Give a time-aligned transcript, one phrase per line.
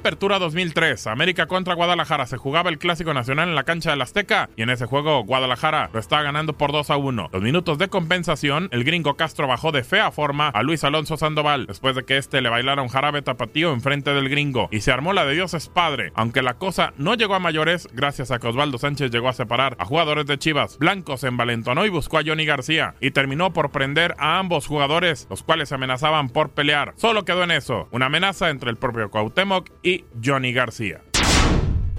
[0.00, 2.24] Apertura 2003, América contra Guadalajara.
[2.24, 5.90] Se jugaba el Clásico Nacional en la cancha del Azteca y en ese juego Guadalajara
[5.92, 7.28] lo estaba ganando por 2 a 1.
[7.30, 11.66] Los minutos de compensación, el gringo Castro bajó de fea forma a Luis Alonso Sandoval
[11.66, 15.12] después de que este le bailara un jarabe tapatío enfrente del gringo y se armó
[15.12, 16.12] la de Dios es padre.
[16.14, 19.76] Aunque la cosa no llegó a mayores, gracias a que Osvaldo Sánchez llegó a separar
[19.78, 20.78] a jugadores de Chivas.
[20.78, 25.26] Blanco se envalentonó y buscó a Johnny García y terminó por prender a ambos jugadores,
[25.28, 26.94] los cuales amenazaban por pelear.
[26.96, 31.02] Solo quedó en eso, una amenaza entre el propio Cuauhtémoc y Johnny García.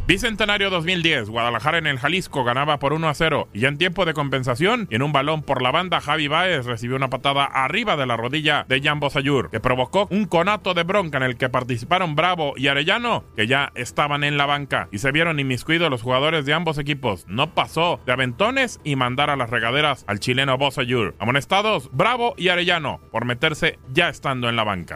[0.08, 4.14] Bicentenario 2010, Guadalajara en el Jalisco ganaba por 1 a 0 y en tiempo de
[4.14, 8.18] compensación en un balón por la banda Javi Baez recibió una patada arriba de la
[8.18, 12.56] rodilla de Jan Bosayur que provocó un conato de bronca en el que participaron Bravo
[12.58, 16.54] y Arellano que ya estaban en la banca y se vieron inmiscuidos los jugadores de
[16.54, 17.26] ambos equipos.
[17.28, 21.16] No pasó de aventones y mandar a las regaderas al chileno Bosayur.
[21.20, 24.96] Amonestados Bravo y Arellano por meterse ya estando en la banca.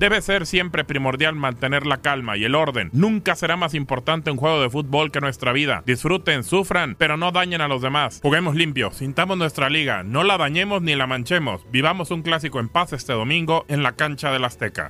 [0.00, 2.88] Debe ser siempre primordial mantener la calma y el orden.
[2.94, 5.82] Nunca será más importante un juego de fútbol que nuestra vida.
[5.84, 8.18] Disfruten, sufran, pero no dañen a los demás.
[8.22, 11.66] Juguemos limpio, sintamos nuestra liga, no la dañemos ni la manchemos.
[11.70, 14.88] Vivamos un clásico en paz este domingo en la cancha del Azteca.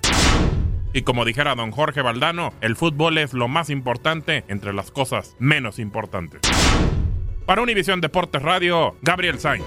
[0.92, 5.34] Y como dijera don Jorge Valdano, el fútbol es lo más importante entre las cosas
[5.40, 6.40] menos importantes.
[7.46, 9.66] Para Univisión Deportes Radio, Gabriel Sainz.